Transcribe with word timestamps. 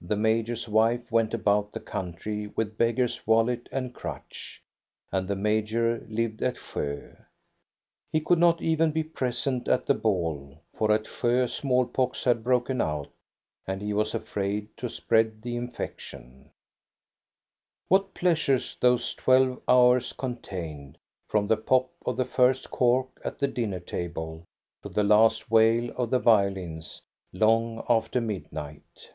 The 0.00 0.16
major's 0.16 0.68
wife 0.68 1.08
went 1.12 1.32
about 1.32 1.70
the 1.70 1.78
country 1.78 2.48
with 2.56 2.76
beggar's 2.76 3.24
wallet 3.28 3.68
and 3.70 3.94
crutch, 3.94 4.60
and 5.12 5.28
the 5.28 5.36
major 5.36 6.04
lived 6.08 6.42
at 6.42 6.56
Sjo. 6.56 7.16
He 8.10 8.20
could 8.20 8.40
not 8.40 8.60
even 8.60 8.90
be 8.90 9.04
present 9.04 9.68
at 9.68 9.86
the 9.86 9.94
ball, 9.94 10.58
for 10.74 10.90
at 10.90 11.04
Sjo 11.04 11.48
small 11.48 11.86
pox 11.86 12.24
had 12.24 12.42
broken 12.42 12.80
out, 12.80 13.06
and 13.68 13.80
he 13.80 13.92
was 13.92 14.16
afraid 14.16 14.76
to 14.78 14.88
spread 14.88 15.42
the 15.42 15.54
infection. 15.54 16.26
THE 16.28 16.40
BALL 16.40 16.40
AT 16.40 16.42
EKEBY 16.42 16.46
85 16.48 16.50
What 18.02 18.14
pleasures 18.14 18.76
those 18.80 19.14
twelve 19.14 19.62
hours 19.68 20.12
contained, 20.12 20.98
from 21.28 21.46
the 21.46 21.56
pop 21.56 21.92
of 22.04 22.16
the 22.16 22.24
first 22.24 22.72
cork 22.72 23.20
at 23.24 23.38
the 23.38 23.46
dinner 23.46 23.78
table 23.78 24.42
to 24.82 24.88
the 24.88 25.04
last 25.04 25.52
wail 25.52 25.92
of 25.96 26.10
the 26.10 26.18
violins, 26.18 27.00
long 27.32 27.84
after 27.88 28.20
midnight. 28.20 29.12